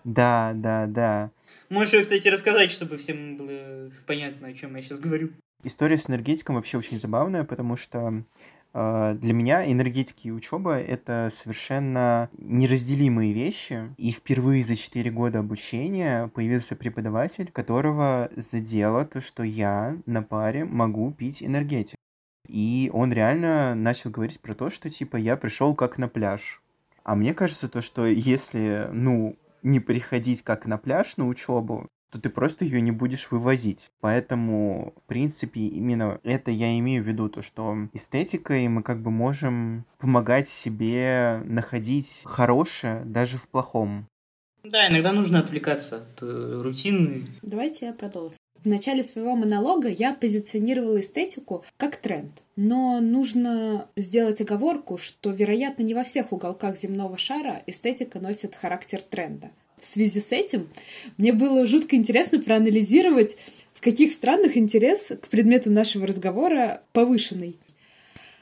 Да, 0.04 0.52
да, 0.54 0.86
да. 0.86 1.30
Можешь 1.68 1.94
ее, 1.94 2.02
кстати, 2.02 2.28
рассказать, 2.28 2.70
чтобы 2.70 2.96
всем 2.96 3.36
было 3.36 3.90
понятно, 4.06 4.48
о 4.48 4.52
чем 4.52 4.76
я 4.76 4.82
сейчас 4.82 5.00
говорю. 5.00 5.30
История 5.64 5.98
с 5.98 6.08
энергетиком 6.08 6.56
вообще 6.56 6.78
очень 6.78 7.00
забавная, 7.00 7.42
потому 7.44 7.76
что 7.76 8.22
для 8.76 9.32
меня 9.32 9.70
энергетика 9.70 10.20
и 10.24 10.30
учеба— 10.30 10.78
это 10.78 11.30
совершенно 11.32 12.28
неразделимые 12.36 13.32
вещи. 13.32 13.94
И 13.96 14.10
впервые 14.12 14.62
за 14.62 14.76
4 14.76 15.10
года 15.10 15.38
обучения 15.38 16.28
появился 16.28 16.76
преподаватель, 16.76 17.50
которого 17.50 18.28
задело 18.36 19.06
то, 19.06 19.22
что 19.22 19.42
я 19.42 19.96
на 20.04 20.22
паре 20.22 20.66
могу 20.66 21.10
пить 21.10 21.42
энергетик. 21.42 21.96
И 22.48 22.90
он 22.92 23.12
реально 23.12 23.74
начал 23.74 24.10
говорить 24.10 24.40
про 24.40 24.54
то, 24.54 24.68
что 24.68 24.90
типа 24.90 25.16
я 25.16 25.36
пришел 25.36 25.74
как 25.74 25.96
на 25.96 26.08
пляж. 26.08 26.62
А 27.02 27.14
мне 27.14 27.34
кажется 27.34 27.68
то, 27.68 27.80
что 27.80 28.04
если, 28.06 28.90
ну, 28.92 29.36
не 29.62 29.80
приходить 29.80 30.42
как 30.42 30.66
на 30.66 30.76
пляж 30.76 31.16
на 31.16 31.26
учебу, 31.26 31.88
то 32.10 32.20
ты 32.20 32.30
просто 32.30 32.64
ее 32.64 32.80
не 32.80 32.92
будешь 32.92 33.30
вывозить. 33.30 33.90
Поэтому, 34.00 34.94
в 34.96 35.08
принципе, 35.08 35.60
именно 35.60 36.20
это 36.22 36.50
я 36.50 36.78
имею 36.78 37.02
в 37.02 37.06
виду, 37.06 37.28
то, 37.28 37.42
что 37.42 37.76
эстетикой 37.92 38.68
мы 38.68 38.82
как 38.82 39.00
бы 39.02 39.10
можем 39.10 39.84
помогать 39.98 40.48
себе 40.48 41.42
находить 41.44 42.22
хорошее 42.24 43.02
даже 43.04 43.38
в 43.38 43.48
плохом. 43.48 44.06
Да, 44.64 44.88
иногда 44.88 45.12
нужно 45.12 45.38
отвлекаться 45.40 45.98
от 45.98 46.22
э, 46.22 46.60
рутины. 46.62 47.28
Давайте 47.42 47.86
я 47.86 47.92
продолжу. 47.92 48.34
В 48.64 48.68
начале 48.68 49.04
своего 49.04 49.36
монолога 49.36 49.88
я 49.88 50.12
позиционировала 50.12 51.00
эстетику 51.00 51.64
как 51.76 51.96
тренд. 51.96 52.32
Но 52.56 53.00
нужно 53.00 53.86
сделать 53.96 54.40
оговорку, 54.40 54.98
что, 54.98 55.30
вероятно, 55.30 55.84
не 55.84 55.94
во 55.94 56.02
всех 56.02 56.32
уголках 56.32 56.76
земного 56.76 57.16
шара 57.16 57.62
эстетика 57.66 58.18
носит 58.18 58.56
характер 58.56 59.02
тренда. 59.02 59.50
В 59.78 59.84
связи 59.84 60.20
с 60.20 60.32
этим 60.32 60.68
мне 61.18 61.32
было 61.32 61.66
жутко 61.66 61.96
интересно 61.96 62.40
проанализировать, 62.40 63.36
в 63.74 63.80
каких 63.80 64.12
странах 64.12 64.56
интерес 64.56 65.12
к 65.20 65.28
предмету 65.28 65.70
нашего 65.70 66.06
разговора 66.06 66.82
повышенный. 66.92 67.56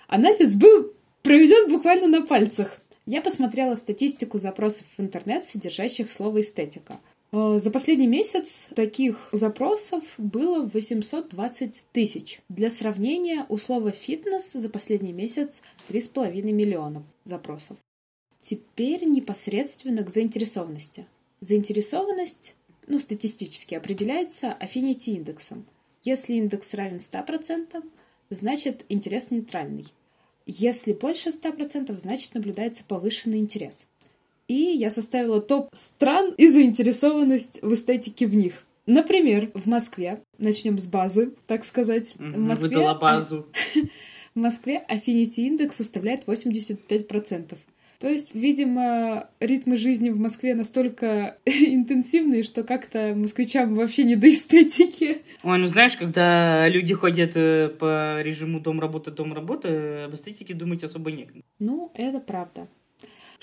Анализ 0.06 0.54
был 0.54 0.92
проведен 1.22 1.70
буквально 1.70 2.06
на 2.06 2.22
пальцах. 2.22 2.80
Я 3.06 3.20
посмотрела 3.20 3.74
статистику 3.74 4.38
запросов 4.38 4.86
в 4.96 5.00
интернет, 5.00 5.44
содержащих 5.44 6.10
слово 6.10 6.40
«эстетика». 6.40 6.98
Э, 7.32 7.58
за 7.58 7.70
последний 7.70 8.06
месяц 8.06 8.68
таких 8.74 9.28
запросов 9.32 10.04
было 10.18 10.64
820 10.64 11.84
тысяч. 11.92 12.40
Для 12.48 12.70
сравнения, 12.70 13.44
у 13.48 13.58
слова 13.58 13.90
«фитнес» 13.90 14.52
за 14.52 14.68
последний 14.68 15.12
месяц 15.12 15.62
3,5 15.88 16.42
миллиона 16.52 17.02
запросов. 17.24 17.76
Теперь 18.40 19.04
непосредственно 19.04 20.04
к 20.04 20.10
заинтересованности. 20.10 21.06
Заинтересованность, 21.44 22.54
ну, 22.86 22.98
статистически 22.98 23.74
определяется 23.74 24.56
affinity 24.62 25.10
индексом. 25.10 25.66
Если 26.02 26.36
индекс 26.36 26.72
равен 26.72 26.96
100%, 26.96 27.84
значит 28.30 28.86
интерес 28.88 29.30
нейтральный. 29.30 29.84
Если 30.46 30.94
больше 30.94 31.28
100%, 31.28 31.94
значит 31.98 32.32
наблюдается 32.34 32.82
повышенный 32.88 33.40
интерес. 33.40 33.86
И 34.48 34.54
я 34.54 34.88
составила 34.88 35.42
топ 35.42 35.68
стран 35.74 36.32
и 36.38 36.48
заинтересованность 36.48 37.60
в 37.60 37.74
эстетике 37.74 38.26
в 38.26 38.34
них. 38.34 38.64
Например, 38.86 39.50
в 39.52 39.66
Москве, 39.66 40.22
начнем 40.38 40.78
с 40.78 40.86
базы, 40.86 41.34
так 41.46 41.66
сказать. 41.66 42.14
в 42.16 42.38
Москве, 42.38 42.68
выдала 42.70 42.94
базу. 42.94 43.46
в 44.34 44.38
Москве 44.38 44.82
affinity 44.88 45.42
индекс 45.42 45.76
составляет 45.76 46.24
85%. 46.24 47.58
То 48.04 48.11
есть, 48.11 48.34
видимо, 48.34 49.30
ритмы 49.40 49.78
жизни 49.78 50.11
в 50.11 50.18
Москве 50.18 50.54
настолько 50.54 51.38
интенсивные, 51.46 52.42
что 52.42 52.62
как-то 52.62 53.14
москвичам 53.16 53.76
вообще 53.76 54.04
не 54.04 54.14
до 54.14 54.28
эстетики. 54.28 55.23
Ой, 55.42 55.56
ну 55.56 55.66
знаешь, 55.68 55.96
когда 55.96 56.68
люди 56.68 56.92
ходят 56.92 57.34
э, 57.34 57.70
по 57.70 58.20
режиму 58.20 58.61
дом-работа, 58.61 59.11
дом-работа, 59.11 60.04
об 60.04 60.14
эстетике 60.14 60.52
думать 60.52 60.84
особо 60.84 61.12
некогда. 61.12 61.40
Ну, 61.58 61.92
это 61.94 62.20
правда. 62.20 62.68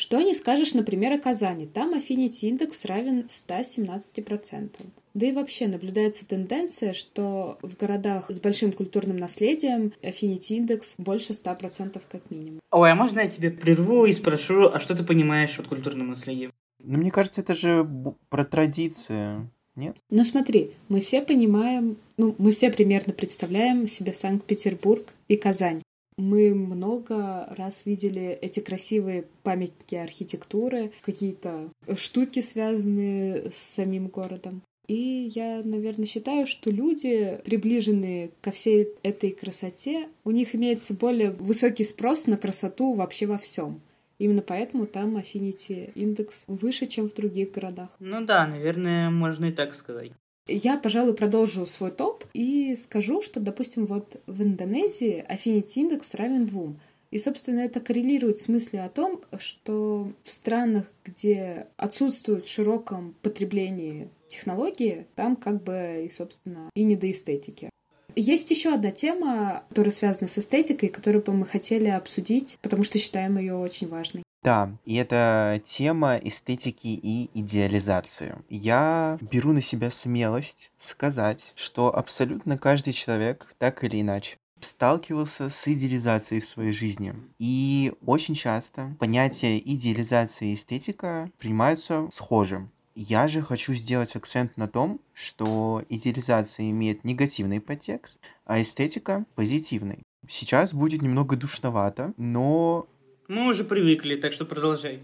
Что 0.02 0.20
не 0.20 0.34
скажешь, 0.34 0.74
например, 0.74 1.14
о 1.14 1.20
Казани. 1.20 1.68
Там 1.68 1.94
affinity 1.94 2.48
индекс 2.48 2.86
равен 2.86 3.28
117%. 3.28 4.70
Да 5.14 5.26
и 5.28 5.32
вообще 5.32 5.68
наблюдается 5.68 6.28
тенденция, 6.28 6.94
что 6.94 7.60
в 7.62 7.78
городах 7.78 8.32
с 8.32 8.40
большим 8.40 8.72
культурным 8.72 9.18
наследием 9.18 9.94
affinity 10.02 10.56
индекс 10.56 10.96
больше 10.98 11.34
100% 11.34 12.02
как 12.12 12.32
минимум. 12.32 12.62
Ой, 12.72 12.92
а 12.92 12.96
можно 12.96 13.20
я 13.20 13.30
тебе 13.30 13.52
прерву 13.52 14.08
и 14.08 14.12
спрошу, 14.12 14.72
а 14.74 14.80
что 14.80 14.96
ты 14.96 15.04
понимаешь 15.04 15.56
под 15.56 15.68
культурным 15.68 16.10
наследием? 16.10 16.52
Ну, 16.80 16.98
мне 16.98 17.12
кажется, 17.12 17.42
это 17.42 17.54
же 17.54 17.88
про 18.30 18.44
традицию. 18.44 19.52
Нет? 19.76 19.98
Ну 20.10 20.26
смотри, 20.26 20.72
мы 20.90 21.00
все 21.02 21.22
понимаем, 21.22 21.98
ну, 22.18 22.34
мы 22.40 22.54
все 22.54 22.72
примерно 22.72 23.14
представляем 23.14 23.88
себе 23.88 24.16
Санкт-Петербург 24.16 25.06
и 25.28 25.38
Казань. 25.38 25.84
Мы 26.22 26.54
много 26.54 27.48
раз 27.58 27.88
видели 27.88 28.38
эти 28.44 28.60
красивые 28.60 29.26
памятники 29.42 29.96
архитектуры, 29.96 30.92
какие-то 31.02 31.70
штуки, 31.96 32.42
связанные 32.42 33.50
с 33.50 33.56
самим 33.56 34.08
городом. 34.08 34.62
И 34.88 35.32
я, 35.34 35.64
наверное, 35.64 36.06
считаю, 36.06 36.46
что 36.46 36.70
люди, 36.70 37.42
приближенные 37.44 38.30
ко 38.42 38.52
всей 38.52 38.90
этой 39.02 39.32
красоте, 39.32 40.10
у 40.24 40.30
них 40.30 40.54
имеется 40.54 40.94
более 40.94 41.32
высокий 41.32 41.84
спрос 41.84 42.28
на 42.28 42.38
красоту 42.38 42.94
вообще 42.94 43.26
во 43.26 43.40
всем. 43.40 43.82
Именно 44.20 44.44
поэтому 44.44 44.86
там 44.86 45.18
Affinity 45.18 45.92
индекс 45.96 46.44
выше, 46.46 46.86
чем 46.86 47.10
в 47.10 47.16
других 47.16 47.52
городах. 47.52 47.90
Ну 48.00 48.24
да, 48.24 48.46
наверное, 48.46 49.10
можно 49.10 49.46
и 49.46 49.52
так 49.52 49.74
сказать. 49.74 50.12
Я, 50.48 50.78
пожалуй, 50.78 51.16
продолжу 51.16 51.66
свой 51.66 51.90
топ 51.90 52.21
и 52.34 52.76
скажу, 52.76 53.22
что, 53.22 53.40
допустим, 53.40 53.86
вот 53.86 54.22
в 54.28 54.42
Индонезии 54.42 55.26
Affinity 55.30 55.74
индекс 55.76 56.14
равен 56.14 56.46
двум. 56.46 56.80
И, 57.12 57.18
собственно, 57.18 57.60
это 57.60 57.82
коррелирует 57.82 58.38
с 58.38 58.48
мыслью 58.48 58.86
о 58.86 58.90
том, 58.90 59.22
что 59.38 60.12
в 60.24 60.32
странах, 60.32 60.86
где 61.04 61.68
отсутствует 61.76 62.46
в 62.46 62.50
широком 62.50 63.16
потреблении 63.22 64.10
технологии, 64.30 65.06
там 65.16 65.36
как 65.36 65.62
бы 65.62 66.06
и, 66.06 66.10
собственно, 66.10 66.70
и 66.74 66.84
не 66.84 66.96
до 66.96 67.12
эстетики. 67.12 67.70
Есть 68.16 68.52
еще 68.52 68.74
одна 68.74 68.92
тема, 68.92 69.64
которая 69.70 69.92
связана 69.92 70.28
с 70.28 70.38
эстетикой, 70.38 70.90
которую 70.90 71.24
бы 71.24 71.34
мы 71.34 71.46
хотели 71.46 71.90
обсудить, 71.90 72.58
потому 72.62 72.84
что 72.84 73.00
считаем 73.00 73.38
ее 73.38 73.56
очень 73.56 73.88
важной. 73.88 74.24
Да, 74.44 74.76
и 74.86 74.96
это 74.96 75.62
тема 75.64 76.16
эстетики 76.18 76.88
и 76.88 77.30
идеализации. 77.40 78.36
Я 78.50 79.20
беру 79.22 79.52
на 79.54 79.62
себя 79.62 79.92
смелость 79.92 80.72
сказать, 80.78 81.54
что 81.56 81.96
абсолютно 81.96 82.58
каждый 82.58 82.94
человек, 82.94 83.54
так 83.60 83.84
или 83.84 84.02
иначе, 84.02 84.38
сталкивался 84.60 85.50
с 85.50 85.68
идеализацией 85.68 86.42
в 86.42 86.48
своей 86.48 86.72
жизни. 86.72 87.14
И 87.38 87.94
очень 88.06 88.34
часто 88.34 88.96
понятия 89.00 89.60
идеализации 89.60 90.52
и 90.52 90.56
эстетика 90.56 91.30
принимаются 91.38 92.08
схожи. 92.12 92.68
Я 92.96 93.28
же 93.28 93.42
хочу 93.42 93.74
сделать 93.74 94.16
акцент 94.16 94.58
на 94.58 94.68
том, 94.68 95.00
что 95.14 95.84
идеализация 95.88 96.70
имеет 96.72 97.04
негативный 97.04 97.62
подтекст, 97.62 98.20
а 98.46 98.62
эстетика 98.62 99.26
позитивный. 99.36 100.04
Сейчас 100.28 100.74
будет 100.74 101.02
немного 101.02 101.36
душновато, 101.36 102.14
но 102.18 102.88
мы 103.32 103.48
уже 103.48 103.64
привыкли, 103.64 104.16
так 104.16 104.34
что 104.34 104.46
продолжай. 104.46 105.04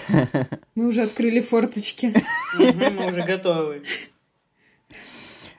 Мы 0.74 0.88
уже 0.88 1.02
открыли 1.02 1.40
форточки. 1.40 2.12
Мы 2.56 3.08
уже 3.08 3.22
готовы. 3.22 3.82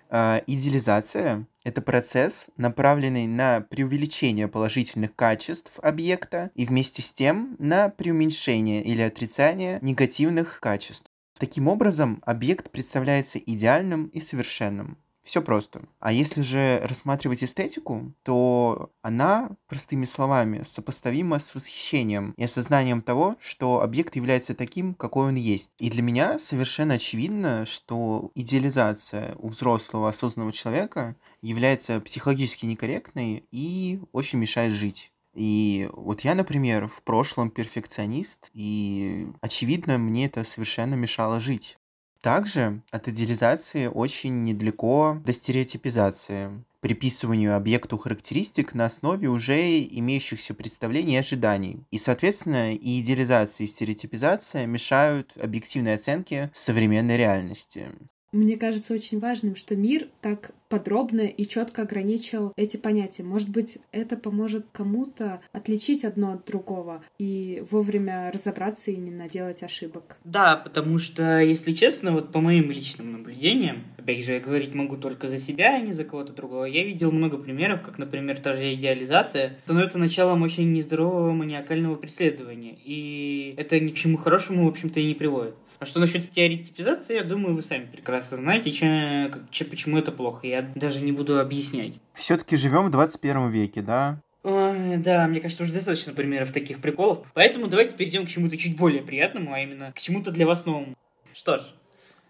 А, 0.09 0.41
идеализация— 0.47 1.45
это 1.63 1.81
процесс, 1.81 2.47
направленный 2.57 3.27
на 3.27 3.61
преувеличение 3.61 4.47
положительных 4.47 5.15
качеств 5.15 5.71
объекта 5.81 6.51
и 6.55 6.65
вместе 6.65 7.01
с 7.01 7.13
тем 7.13 7.55
на 7.59 7.89
преуменьшение 7.89 8.83
или 8.83 9.01
отрицание 9.01 9.79
негативных 9.81 10.59
качеств. 10.59 11.05
Таким 11.37 11.67
образом, 11.67 12.21
объект 12.25 12.71
представляется 12.71 13.39
идеальным 13.39 14.07
и 14.07 14.19
совершенным. 14.19 14.97
Все 15.23 15.41
просто. 15.41 15.83
А 15.99 16.11
если 16.11 16.41
же 16.41 16.79
рассматривать 16.83 17.43
эстетику, 17.43 18.13
то 18.23 18.91
она, 19.01 19.51
простыми 19.67 20.05
словами, 20.05 20.63
сопоставима 20.67 21.39
с 21.39 21.53
восхищением 21.53 22.33
и 22.37 22.43
осознанием 22.43 23.01
того, 23.01 23.35
что 23.39 23.81
объект 23.81 24.15
является 24.15 24.55
таким, 24.55 24.93
какой 24.95 25.27
он 25.27 25.35
есть. 25.35 25.71
И 25.77 25.89
для 25.89 26.01
меня 26.01 26.39
совершенно 26.39 26.95
очевидно, 26.95 27.65
что 27.65 28.31
идеализация 28.35 29.35
у 29.35 29.49
взрослого 29.49 30.09
осознанного 30.09 30.51
человека 30.53 31.15
является 31.41 31.99
психологически 32.01 32.65
некорректной 32.65 33.45
и 33.51 34.01
очень 34.11 34.39
мешает 34.39 34.73
жить. 34.73 35.11
И 35.35 35.89
вот 35.93 36.21
я, 36.21 36.35
например, 36.35 36.87
в 36.87 37.03
прошлом 37.03 37.51
перфекционист, 37.51 38.49
и 38.53 39.27
очевидно, 39.41 39.97
мне 39.97 40.25
это 40.25 40.43
совершенно 40.43 40.95
мешало 40.95 41.39
жить. 41.39 41.78
Также 42.21 42.81
от 42.91 43.07
идеализации 43.07 43.87
очень 43.87 44.41
недалеко 44.41 45.21
до 45.25 45.31
стереотипизации, 45.31 46.65
приписыванию 46.81 47.55
объекту 47.55 47.97
характеристик 47.97 48.73
на 48.73 48.87
основе 48.87 49.29
уже 49.29 49.79
имеющихся 49.83 50.53
представлений 50.53 51.13
и 51.13 51.19
ожиданий. 51.19 51.85
И, 51.91 51.97
соответственно, 51.97 52.73
и 52.75 53.01
идеализация, 53.01 53.65
и 53.65 53.67
стереотипизация 53.67 54.65
мешают 54.65 55.31
объективной 55.37 55.95
оценке 55.95 56.51
современной 56.53 57.15
реальности. 57.15 57.89
Мне 58.31 58.57
кажется 58.57 58.93
очень 58.93 59.19
важным, 59.19 59.55
что 59.55 59.75
мир 59.75 60.07
так 60.21 60.51
подробно 60.69 61.21
и 61.21 61.47
четко 61.47 61.81
ограничил 61.81 62.53
эти 62.55 62.77
понятия. 62.77 63.23
Может 63.23 63.49
быть, 63.49 63.79
это 63.91 64.17
поможет 64.17 64.67
кому-то 64.71 65.41
отличить 65.51 66.05
одно 66.05 66.33
от 66.33 66.45
другого 66.45 67.03
и 67.17 67.63
вовремя 67.71 68.31
разобраться 68.31 68.91
и 68.91 68.97
не 68.97 69.09
наделать 69.09 69.63
ошибок. 69.63 70.17
Да, 70.23 70.55
потому 70.55 70.99
что, 70.99 71.39
если 71.39 71.73
честно, 71.73 72.11
вот 72.11 72.31
по 72.31 72.39
моим 72.39 72.69
личным 72.69 73.13
наблюдениям, 73.13 73.83
опять 73.97 74.23
же, 74.23 74.33
я 74.33 74.39
говорить 74.39 74.75
могу 74.75 74.97
только 74.97 75.27
за 75.27 75.39
себя, 75.39 75.75
а 75.75 75.79
не 75.79 75.91
за 75.91 76.03
кого-то 76.03 76.33
другого, 76.33 76.65
я 76.65 76.83
видел 76.83 77.11
много 77.11 77.37
примеров, 77.37 77.81
как, 77.81 77.97
например, 77.97 78.39
та 78.39 78.53
же 78.53 78.75
идеализация 78.75 79.57
становится 79.63 79.97
началом 79.97 80.43
очень 80.43 80.71
нездорового 80.71 81.31
маниакального 81.31 81.95
преследования. 81.95 82.77
И 82.85 83.55
это 83.57 83.79
ни 83.79 83.89
к 83.89 83.95
чему 83.95 84.17
хорошему, 84.17 84.65
в 84.65 84.69
общем-то, 84.69 84.99
и 84.99 85.07
не 85.07 85.15
приводит. 85.15 85.55
А 85.79 85.85
что 85.85 86.01
насчет 86.01 86.25
стереотипизации, 86.25 87.15
я 87.15 87.23
думаю, 87.23 87.55
вы 87.55 87.63
сами 87.63 87.85
прекрасно 87.85 88.35
знаете, 88.35 88.71
чем, 88.73 89.47
чем, 89.49 89.69
почему 89.69 89.97
это 89.97 90.11
плохо. 90.11 90.45
Я 90.45 90.61
даже 90.75 91.01
не 91.01 91.13
буду 91.13 91.39
объяснять. 91.39 91.93
Все-таки 92.13 92.57
живем 92.57 92.87
в 92.87 92.91
21 92.91 93.49
веке, 93.49 93.81
да? 93.81 94.21
Ой, 94.43 94.97
да, 94.97 95.25
мне 95.27 95.39
кажется, 95.39 95.63
уже 95.63 95.71
достаточно 95.71 96.13
примеров 96.13 96.51
таких 96.51 96.81
приколов. 96.81 97.25
Поэтому 97.33 97.67
давайте 97.67 97.95
перейдем 97.95 98.25
к 98.25 98.29
чему-то 98.29 98.57
чуть 98.57 98.75
более 98.75 99.01
приятному, 99.01 99.53
а 99.53 99.59
именно 99.61 99.93
к 99.93 99.99
чему-то 99.99 100.31
для 100.31 100.45
вас 100.45 100.65
новому. 100.65 100.95
Что 101.33 101.59
ж, 101.59 101.61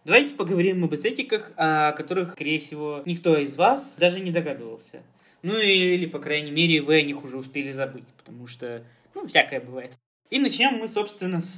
давайте 0.06 0.36
поговорим 0.36 0.84
об 0.84 0.94
эстетиках, 0.94 1.52
о 1.56 1.92
которых, 1.94 2.34
скорее 2.34 2.60
всего, 2.60 3.02
никто 3.06 3.36
из 3.36 3.56
вас 3.56 3.96
даже 4.00 4.20
не 4.20 4.32
догадывался. 4.32 5.02
Ну 5.42 5.58
или, 5.58 6.06
по 6.06 6.20
крайней 6.20 6.52
мере, 6.52 6.82
вы 6.82 6.98
о 6.98 7.02
них 7.02 7.24
уже 7.24 7.38
успели 7.38 7.72
забыть, 7.72 8.08
потому 8.18 8.46
что, 8.46 8.84
ну, 9.16 9.26
всякое 9.26 9.60
бывает. 9.60 9.94
И 10.30 10.38
начнем 10.38 10.76
мы, 10.76 10.88
собственно, 10.88 11.42
с 11.42 11.58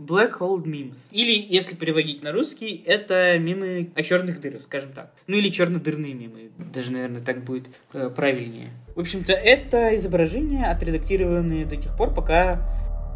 Black 0.00 0.38
Hole 0.40 0.64
Memes. 0.64 1.10
Или, 1.12 1.46
если 1.48 1.76
переводить 1.76 2.24
на 2.24 2.32
русский, 2.32 2.82
это 2.84 3.38
мемы 3.38 3.92
о 3.94 4.02
черных 4.02 4.40
дырах, 4.40 4.62
скажем 4.62 4.92
так. 4.92 5.14
Ну 5.28 5.36
или 5.36 5.48
чернодырные 5.48 6.14
мемы. 6.14 6.50
Даже, 6.58 6.90
наверное, 6.90 7.20
так 7.20 7.44
будет 7.44 7.70
э, 7.92 8.10
правильнее. 8.10 8.70
В 8.96 9.00
общем-то, 9.00 9.32
это 9.32 9.94
изображения, 9.94 10.64
отредактированные 10.66 11.64
до 11.66 11.76
тех 11.76 11.96
пор, 11.96 12.12
пока 12.12 12.66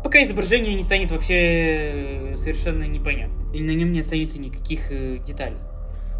пока 0.04 0.22
изображение 0.22 0.76
не 0.76 0.84
станет 0.84 1.10
вообще 1.10 2.34
совершенно 2.36 2.84
непонятным. 2.84 3.52
Или 3.52 3.64
на 3.64 3.74
нем 3.74 3.90
не 3.90 3.98
останется 3.98 4.38
никаких 4.38 4.92
э, 4.92 5.18
деталей. 5.26 5.58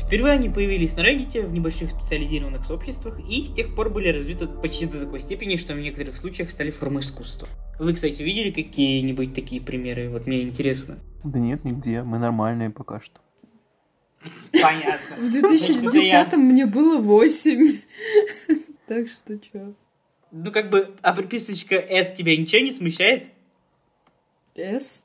Впервые 0.07 0.35
они 0.35 0.51
появились 0.51 0.97
на 0.97 1.01
Reddit 1.01 1.47
в 1.47 1.53
небольших 1.53 1.91
специализированных 1.91 2.65
сообществах 2.65 3.19
и 3.29 3.43
с 3.43 3.51
тех 3.51 3.75
пор 3.75 3.89
были 3.89 4.09
развиты 4.09 4.47
почти 4.47 4.87
до 4.87 5.01
такой 5.01 5.21
степени, 5.21 5.57
что 5.57 5.75
в 5.75 5.79
некоторых 5.79 6.17
случаях 6.19 6.51
стали 6.51 6.71
формой 6.71 7.03
искусства. 7.03 7.49
Вы, 7.79 7.95
кстати, 7.95 8.23
видели 8.23 8.51
какие-нибудь 8.51 9.35
такие 9.35 9.63
примеры? 9.63 10.11
Вот 10.11 10.27
мне 10.27 10.43
интересно. 10.43 10.99
Да 11.25 11.39
нет, 11.39 11.65
нигде. 11.65 12.03
Мы 12.03 12.19
нормальные 12.19 12.71
пока 12.71 13.01
что. 13.01 13.21
Понятно. 14.53 15.17
В 15.17 15.33
2010 15.33 16.33
мне 16.37 16.67
было 16.67 16.99
8. 16.99 17.81
Так 18.87 19.09
что 19.09 19.39
чё? 19.39 19.73
Ну, 20.31 20.53
как 20.53 20.69
бы, 20.69 20.95
а 21.01 21.15
приписочка 21.15 21.77
S 21.77 22.13
тебя 22.13 22.37
ничего 22.37 22.63
не 22.63 22.71
смущает? 22.71 23.29
S? 24.55 25.03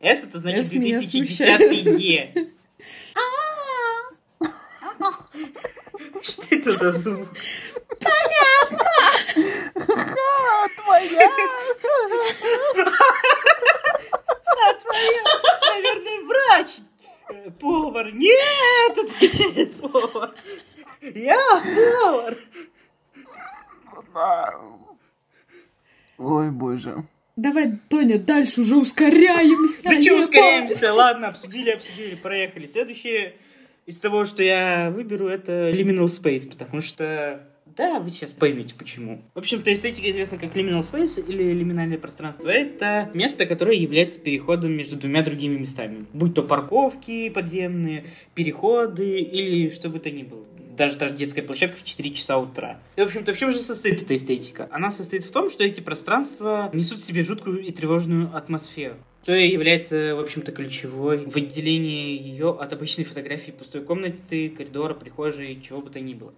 S 0.00 0.24
это 0.24 0.38
значит 0.38 0.66
S 0.66 0.72
меня 0.74 0.98
2010 1.00 1.98
Е. 1.98 2.34
Что 6.22 6.54
это 6.54 6.72
за 6.72 6.92
звук? 6.92 7.28
Твоя! 7.98 8.52
А 14.64 14.74
твоя, 14.74 15.24
наверное, 15.74 16.20
врач. 16.26 16.70
Э, 17.28 17.50
Повар. 17.50 18.12
Нет, 18.12 18.98
отвечает 18.98 19.80
повар. 19.80 20.34
Я 21.00 21.62
повар. 21.74 22.36
Ой, 26.18 26.50
боже. 26.50 27.04
Давай, 27.34 27.78
Тоня, 27.88 28.18
дальше 28.18 28.60
уже 28.60 28.76
ускоряемся. 28.76 29.84
Да 29.84 29.90
что 29.90 30.00
Я 30.00 30.14
ускоряемся? 30.20 30.92
Ладно, 30.92 31.28
обсудили, 31.28 31.70
обсудили, 31.70 32.14
проехали. 32.14 32.66
Следующее 32.66 33.36
из 33.86 33.96
того, 33.98 34.24
что 34.24 34.42
я 34.42 34.90
выберу, 34.90 35.28
это 35.28 35.70
Liminal 35.70 36.06
Space, 36.06 36.48
потому 36.48 36.80
что 36.80 37.46
да, 37.76 38.00
вы 38.00 38.10
сейчас 38.10 38.32
поймете 38.32 38.74
почему. 38.74 39.22
В 39.34 39.38
общем-то, 39.38 39.72
эстетика 39.72 40.10
известна 40.10 40.36
как 40.36 40.54
liminal 40.54 40.80
space 40.80 41.24
или 41.26 41.52
лиминальное 41.52 41.96
пространство. 41.96 42.48
Это 42.48 43.10
место, 43.14 43.46
которое 43.46 43.76
является 43.76 44.20
переходом 44.20 44.72
между 44.72 44.96
двумя 44.96 45.22
другими 45.22 45.58
местами. 45.58 46.04
Будь 46.12 46.34
то 46.34 46.42
парковки 46.42 47.30
подземные, 47.30 48.04
переходы 48.34 49.20
или 49.20 49.70
что 49.70 49.88
бы 49.88 50.00
то 50.00 50.10
ни 50.10 50.22
было. 50.22 50.44
Даже, 50.76 50.98
даже 50.98 51.14
детская 51.14 51.42
площадка 51.42 51.78
в 51.78 51.84
4 51.84 52.10
часа 52.12 52.38
утра. 52.38 52.78
И, 52.96 53.00
в 53.00 53.04
общем-то, 53.04 53.32
в 53.32 53.38
чем 53.38 53.52
же 53.52 53.58
состоит 53.58 54.02
эта 54.02 54.16
эстетика? 54.16 54.68
Она 54.70 54.90
состоит 54.90 55.24
в 55.24 55.30
том, 55.30 55.50
что 55.50 55.64
эти 55.64 55.80
пространства 55.80 56.70
несут 56.72 56.98
в 56.98 57.04
себе 57.04 57.22
жуткую 57.22 57.60
и 57.60 57.70
тревожную 57.70 58.34
атмосферу 58.34 58.96
что 59.22 59.34
и 59.34 59.50
является, 59.50 60.16
в 60.16 60.20
общем-то, 60.20 60.50
ключевой 60.52 61.26
в 61.26 61.36
отделении 61.36 62.20
ее 62.20 62.50
от 62.50 62.72
обычной 62.72 63.04
фотографии 63.04 63.52
пустой 63.52 63.82
комнаты, 63.82 64.48
коридора, 64.48 64.94
прихожей, 64.94 65.60
чего 65.60 65.80
бы 65.80 65.90
то 65.90 66.00
ни 66.00 66.14
было. 66.14 66.34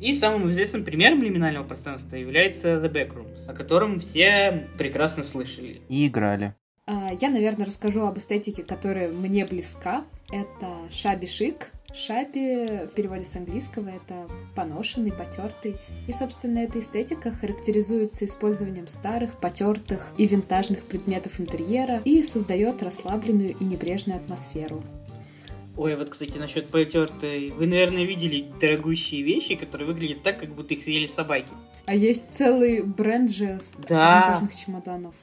И 0.00 0.14
самым 0.14 0.50
известным 0.50 0.84
примером 0.84 1.22
лиминального 1.22 1.64
пространства 1.64 2.16
является 2.16 2.76
The 2.76 2.90
Backrooms, 2.90 3.48
о 3.48 3.54
котором 3.54 4.00
все 4.00 4.68
прекрасно 4.78 5.22
слышали. 5.22 5.82
И 5.88 6.06
играли. 6.08 6.54
А, 6.86 7.12
Я, 7.12 7.28
наверное, 7.28 7.66
расскажу 7.66 8.06
об 8.06 8.16
эстетике, 8.18 8.62
которая 8.62 9.08
мне 9.08 9.44
близка. 9.44 10.04
Это 10.32 10.90
шаби 10.90 11.26
Шаби 11.94 12.86
в 12.86 12.94
переводе 12.94 13.26
с 13.26 13.36
английского 13.36 13.88
это 13.90 14.26
поношенный, 14.54 15.12
потертый. 15.12 15.76
И, 16.08 16.12
собственно, 16.12 16.60
эта 16.60 16.80
эстетика 16.80 17.30
характеризуется 17.32 18.24
использованием 18.24 18.88
старых, 18.88 19.38
потертых 19.38 20.08
и 20.16 20.26
винтажных 20.26 20.84
предметов 20.84 21.38
интерьера 21.38 22.00
и 22.04 22.22
создает 22.22 22.82
расслабленную 22.82 23.54
и 23.58 23.64
небрежную 23.64 24.16
атмосферу. 24.18 24.82
Ой, 25.76 25.96
вот, 25.96 26.10
кстати, 26.10 26.36
насчет 26.38 26.68
потертой. 26.68 27.48
Вы, 27.50 27.66
наверное, 27.66 28.04
видели 28.04 28.46
дорогущие 28.60 29.22
вещи, 29.22 29.54
которые 29.54 29.86
выглядят 29.86 30.22
так, 30.22 30.38
как 30.38 30.54
будто 30.54 30.74
их 30.74 30.84
съели 30.84 31.06
собаки. 31.06 31.48
А 31.86 31.94
есть 31.94 32.30
целый 32.32 32.82
бренд 32.82 33.30
же 33.30 33.58
с 33.60 33.74
Да. 33.88 34.38
винтажных 34.38 34.56
чемоданов. 34.56 35.14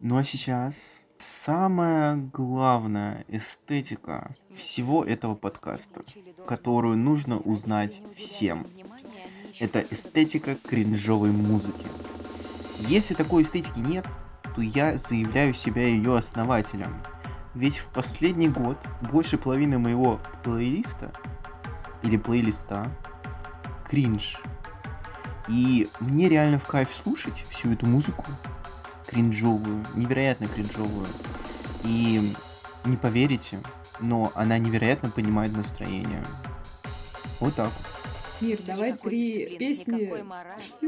Ну 0.00 0.16
а 0.16 0.22
сейчас 0.22 1.00
самая 1.20 2.16
главная 2.16 3.24
эстетика 3.28 4.34
всего 4.56 5.04
этого 5.04 5.34
подкаста, 5.34 6.02
которую 6.46 6.96
нужно 6.96 7.38
узнать 7.38 8.00
всем. 8.16 8.66
Это 9.58 9.84
эстетика 9.90 10.56
кринжовой 10.56 11.30
музыки. 11.30 11.86
Если 12.78 13.14
такой 13.14 13.42
эстетики 13.42 13.78
нет, 13.78 14.06
то 14.54 14.62
я 14.62 14.96
заявляю 14.96 15.52
себя 15.52 15.86
ее 15.86 16.16
основателем. 16.16 17.02
Ведь 17.54 17.76
в 17.78 17.88
последний 17.88 18.48
год 18.48 18.78
больше 19.12 19.36
половины 19.36 19.78
моего 19.78 20.20
плейлиста 20.42 21.12
или 22.02 22.16
плейлиста 22.16 22.86
кринж. 23.88 24.40
И 25.48 25.88
мне 25.98 26.28
реально 26.28 26.58
в 26.58 26.66
кайф 26.66 26.94
слушать 26.94 27.44
всю 27.50 27.72
эту 27.72 27.86
музыку 27.86 28.24
кринжовую, 29.10 29.84
невероятно 29.96 30.46
кринжовую. 30.46 31.06
И 31.84 32.20
не 32.84 32.96
поверите, 32.96 33.58
но 34.00 34.32
она 34.34 34.58
невероятно 34.58 35.10
понимает 35.10 35.52
настроение. 35.52 36.24
Вот 37.40 37.54
так 37.54 37.70
вот. 37.70 38.00
Мир, 38.40 38.58
давай 38.66 38.94
три 38.94 39.46
блин, 39.46 39.58
песни 39.58 40.10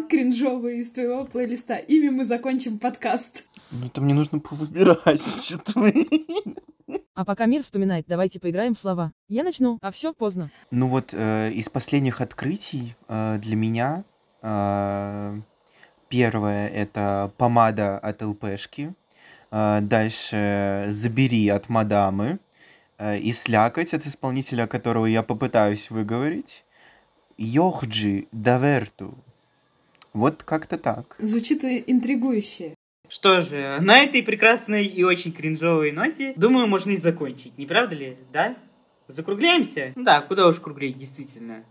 кринжовые 0.09 0.81
из 0.81 0.93
твоего 0.93 1.25
плейлиста. 1.25 1.75
Ими 1.75 2.09
мы 2.09 2.25
закончим 2.25 2.79
подкаст. 2.79 3.45
Ну, 3.71 3.87
это 3.87 4.01
мне 4.01 4.15
нужно 4.15 4.39
повыбирать, 4.39 5.23
что-то 5.45 5.81
вы. 5.81 6.07
А 7.15 7.25
пока 7.25 7.47
мир 7.47 7.63
вспоминает, 7.63 8.07
давайте 8.09 8.41
поиграем 8.41 8.75
в 8.75 8.79
слова. 8.79 9.13
Я 9.29 9.45
начну, 9.45 9.79
а 9.83 9.91
все 9.91 10.15
поздно. 10.15 10.51
Ну 10.71 10.89
вот 10.89 11.11
э, 11.13 11.53
из 11.53 11.69
последних 11.69 12.21
открытий 12.21 12.97
э, 13.09 13.39
для 13.39 13.57
меня 13.57 14.05
э, 14.43 15.41
первое 16.13 16.69
это 16.69 17.33
помада 17.39 17.99
от 17.99 18.23
ЛПшки, 18.23 18.93
э, 19.51 19.79
дальше 19.81 20.85
забери 20.91 21.49
от 21.49 21.71
мадамы 21.71 22.39
э, 22.99 23.19
и 23.19 23.33
слякоть 23.33 23.95
от 23.95 24.05
исполнителя, 24.05 24.67
которого 24.67 25.07
я 25.07 25.23
попытаюсь 25.23 25.91
выговорить, 25.91 26.65
Йохджи 27.39 28.27
Даверту. 28.31 29.15
Вот 30.13 30.43
как-то 30.43 30.77
так. 30.77 31.17
Звучит 31.19 31.65
интригующе. 31.65 32.75
Что 33.09 33.41
же, 33.41 33.79
на 33.81 34.05
этой 34.05 34.23
прекрасной 34.23 34.85
и 34.85 35.03
очень 35.05 35.33
кринжовой 35.33 35.93
ноте, 35.93 36.35
думаю, 36.37 36.67
можно 36.67 36.91
и 36.91 36.97
закончить, 36.97 37.57
не 37.57 37.65
правда 37.65 37.95
ли? 37.95 38.19
Да? 38.33 38.55
Закругляемся? 39.09 39.93
Да, 39.97 40.21
куда 40.21 40.47
уж 40.47 40.61
круглее, 40.61 40.93
действительно. 40.93 41.65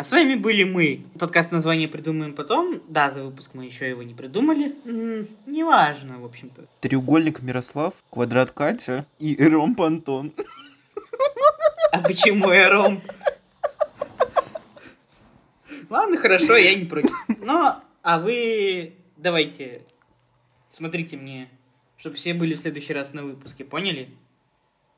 А 0.00 0.02
с 0.02 0.12
вами 0.12 0.34
были 0.34 0.64
мы. 0.64 1.04
Подкаст 1.18 1.52
название 1.52 1.86
придумаем 1.86 2.34
потом. 2.34 2.80
Да, 2.88 3.10
за 3.10 3.22
выпуск 3.22 3.50
мы 3.52 3.66
еще 3.66 3.86
его 3.86 4.02
не 4.02 4.14
придумали. 4.14 4.74
Неважно, 5.44 6.18
в 6.18 6.24
общем-то. 6.24 6.64
Треугольник 6.80 7.42
Мирослав, 7.42 7.92
квадрат 8.08 8.50
Катя 8.50 9.04
и 9.18 9.36
ромб 9.46 9.78
Антон. 9.82 10.32
А 11.92 11.98
почему 11.98 12.48
ром? 12.48 13.02
Ладно, 15.90 16.16
хорошо, 16.16 16.56
я 16.56 16.74
не 16.74 16.86
против. 16.86 17.12
Но, 17.38 17.84
а 18.00 18.20
вы 18.20 18.94
давайте, 19.18 19.82
смотрите 20.70 21.18
мне, 21.18 21.50
чтобы 21.98 22.16
все 22.16 22.32
были 22.32 22.54
в 22.54 22.60
следующий 22.60 22.94
раз 22.94 23.12
на 23.12 23.22
выпуске, 23.22 23.66
поняли? 23.66 24.08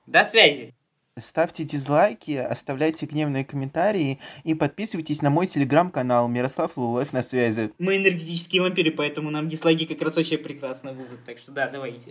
До 0.07 0.25
связи. 0.25 0.73
Ставьте 1.21 1.65
дизлайки, 1.65 2.31
оставляйте 2.37 3.05
гневные 3.05 3.45
комментарии 3.45 4.19
и 4.45 4.55
подписывайтесь 4.55 5.21
на 5.21 5.29
мой 5.29 5.47
телеграм-канал 5.47 6.27
Мирослав 6.27 6.75
Лулев 6.79 7.13
на 7.13 7.23
связи. 7.23 7.71
Мы 7.79 7.99
энергетические 7.99 8.63
вампиры, 8.63 8.93
поэтому 8.93 9.31
нам 9.31 9.47
дизлайки 9.47 9.85
как 9.85 10.01
раз 10.01 10.17
вообще 10.17 10.39
прекрасно 10.39 10.95
будут. 10.95 11.23
Так 11.27 11.39
что 11.39 11.53
да, 11.53 11.69
давайте. 11.69 12.11